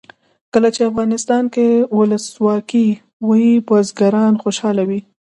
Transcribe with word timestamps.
کله 0.53 0.69
چې 0.75 0.81
افغانستان 0.89 1.43
کې 1.53 1.67
ولسواکي 1.97 2.87
وي 3.27 3.47
بزګران 3.67 4.33
خوشحاله 4.43 4.83
وي. 4.89 5.01